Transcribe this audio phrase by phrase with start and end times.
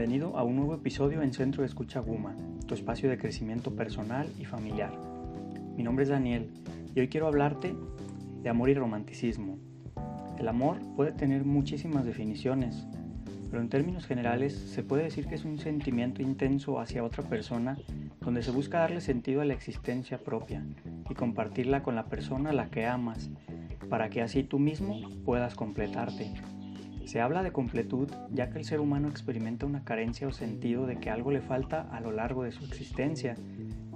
[0.00, 2.34] Bienvenido a un nuevo episodio en Centro de Escucha Guma,
[2.66, 4.98] tu espacio de crecimiento personal y familiar.
[5.76, 6.48] Mi nombre es Daniel
[6.94, 7.76] y hoy quiero hablarte
[8.42, 9.58] de amor y romanticismo.
[10.38, 12.86] El amor puede tener muchísimas definiciones,
[13.50, 17.76] pero en términos generales se puede decir que es un sentimiento intenso hacia otra persona
[18.22, 20.64] donde se busca darle sentido a la existencia propia
[21.10, 23.28] y compartirla con la persona a la que amas,
[23.90, 26.32] para que así tú mismo puedas completarte.
[27.10, 31.00] Se habla de completud ya que el ser humano experimenta una carencia o sentido de
[31.00, 33.34] que algo le falta a lo largo de su existencia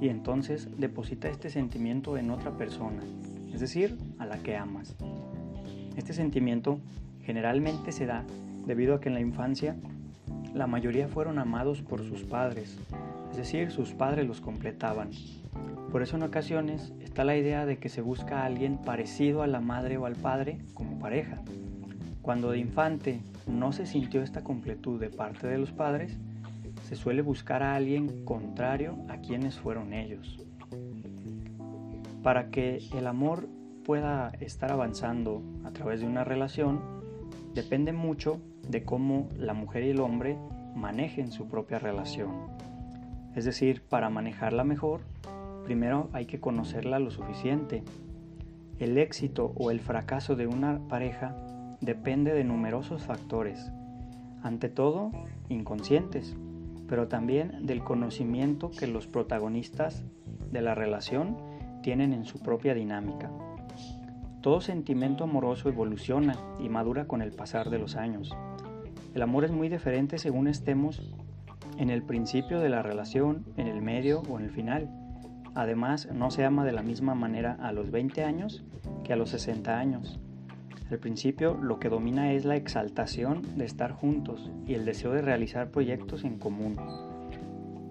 [0.00, 3.02] y entonces deposita este sentimiento en otra persona,
[3.52, 4.96] es decir, a la que amas.
[5.94, 6.78] Este sentimiento
[7.22, 8.24] generalmente se da
[8.66, 9.76] debido a que en la infancia
[10.54, 12.78] la mayoría fueron amados por sus padres,
[13.30, 15.10] es decir, sus padres los completaban.
[15.90, 19.46] Por eso en ocasiones está la idea de que se busca a alguien parecido a
[19.46, 21.42] la madre o al padre como pareja.
[22.22, 26.16] Cuando de infante no se sintió esta completud de parte de los padres,
[26.84, 30.38] se suele buscar a alguien contrario a quienes fueron ellos.
[32.22, 33.48] Para que el amor
[33.84, 36.80] pueda estar avanzando a través de una relación,
[37.54, 40.38] depende mucho de cómo la mujer y el hombre
[40.76, 42.30] manejen su propia relación.
[43.34, 45.00] Es decir, para manejarla mejor,
[45.64, 47.82] primero hay que conocerla lo suficiente.
[48.78, 51.34] El éxito o el fracaso de una pareja
[51.82, 53.72] depende de numerosos factores,
[54.42, 55.10] ante todo
[55.48, 56.36] inconscientes,
[56.88, 60.04] pero también del conocimiento que los protagonistas
[60.50, 61.36] de la relación
[61.82, 63.30] tienen en su propia dinámica.
[64.40, 68.34] Todo sentimiento amoroso evoluciona y madura con el pasar de los años.
[69.14, 71.12] El amor es muy diferente según estemos
[71.78, 74.88] en el principio de la relación, en el medio o en el final.
[75.54, 78.64] Además, no se ama de la misma manera a los 20 años
[79.04, 80.20] que a los 60 años.
[80.90, 85.22] Al principio lo que domina es la exaltación de estar juntos y el deseo de
[85.22, 86.76] realizar proyectos en común.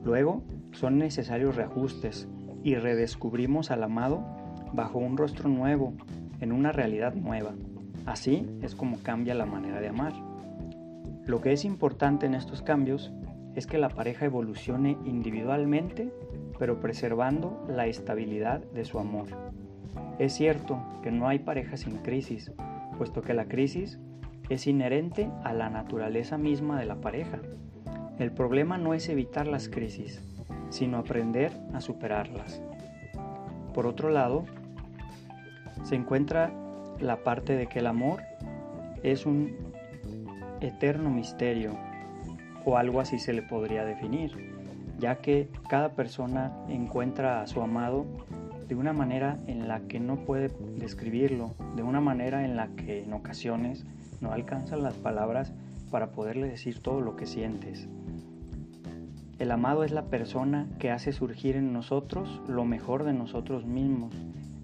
[0.04, 2.28] Luego son necesarios reajustes
[2.64, 4.24] y redescubrimos al amado
[4.74, 5.94] bajo un rostro nuevo,
[6.40, 7.54] en una realidad nueva.
[8.06, 10.14] Así es como cambia la manera de amar.
[11.26, 13.12] Lo que es importante en estos cambios
[13.56, 16.12] es que la pareja evolucione individualmente,
[16.58, 19.28] pero preservando la estabilidad de su amor.
[20.20, 22.52] Es cierto que no hay pareja sin crisis,
[22.98, 24.00] puesto que la crisis
[24.50, 27.40] es inherente a la naturaleza misma de la pareja.
[28.20, 30.22] El problema no es evitar las crisis,
[30.70, 32.62] sino aprender a superarlas.
[33.74, 34.46] Por otro lado,
[35.84, 36.52] se encuentra
[37.00, 38.22] la parte de que el amor
[39.04, 39.56] es un
[40.60, 41.72] eterno misterio,
[42.66, 44.32] o algo así se le podría definir,
[45.00, 48.06] ya que cada persona encuentra a su amado
[48.68, 53.04] de una manera en la que no puede describirlo, de una manera en la que
[53.04, 53.86] en ocasiones
[54.22, 55.54] no alcanzan las palabras
[55.90, 57.88] para poderle decir todo lo que sientes.
[59.40, 64.14] El amado es la persona que hace surgir en nosotros lo mejor de nosotros mismos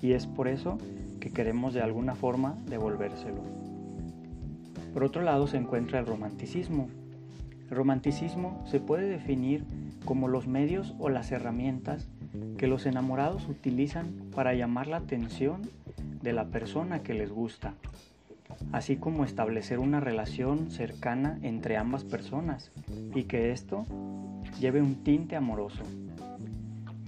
[0.02, 0.78] y es por eso
[1.19, 3.41] que queremos de alguna forma devolvérselo.
[4.94, 6.90] Por otro lado se encuentra el romanticismo.
[7.69, 9.66] El romanticismo se puede definir
[10.06, 12.07] como los medios o las herramientas
[12.58, 15.62] que los enamorados utilizan para llamar la atención
[16.22, 17.74] de la persona que les gusta,
[18.72, 22.72] así como establecer una relación cercana entre ambas personas
[23.14, 23.86] y que esto
[24.59, 25.84] lleve un tinte amoroso.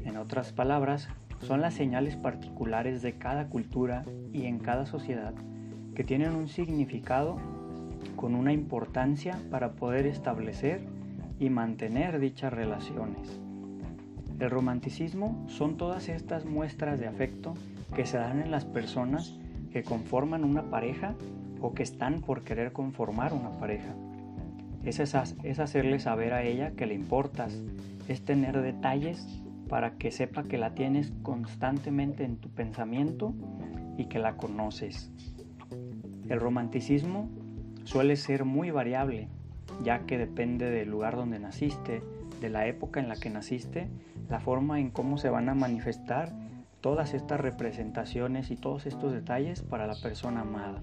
[0.06, 1.10] En otras palabras,
[1.42, 4.04] son las señales particulares de cada cultura
[4.34, 5.34] y en cada sociedad
[5.96, 7.38] que tienen un significado
[8.16, 10.82] con una importancia para poder establecer
[11.40, 13.40] y mantener dichas relaciones.
[14.40, 17.56] El romanticismo son todas estas muestras de afecto
[17.94, 19.38] que se dan en las personas
[19.72, 21.16] que conforman una pareja
[21.62, 23.94] o que están por querer conformar una pareja.
[24.84, 27.62] Es, es hacerle saber a ella que le importas,
[28.08, 29.28] es tener detalles
[29.68, 33.34] para que sepa que la tienes constantemente en tu pensamiento
[33.98, 35.12] y que la conoces.
[36.30, 37.30] El romanticismo
[37.84, 39.28] suele ser muy variable,
[39.84, 42.02] ya que depende del lugar donde naciste,
[42.40, 43.88] de la época en la que naciste,
[44.30, 46.32] la forma en cómo se van a manifestar
[46.82, 50.82] todas estas representaciones y todos estos detalles para la persona amada.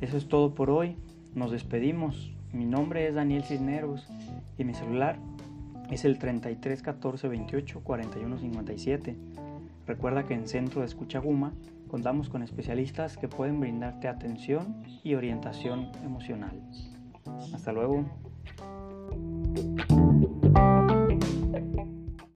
[0.00, 0.96] Eso es todo por hoy.
[1.34, 2.32] Nos despedimos.
[2.52, 4.06] Mi nombre es Daniel Cisneros
[4.58, 5.18] y mi celular
[5.90, 9.16] es el 33 14 28 41 57.
[9.86, 11.52] Recuerda que en Centro de Escucha Guma
[11.88, 16.60] contamos con especialistas que pueden brindarte atención y orientación emocional.
[17.54, 18.04] Hasta luego.